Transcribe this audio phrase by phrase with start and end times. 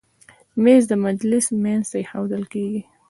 [0.63, 2.81] مېز د مجلس منځ ته ایښودل کېږي.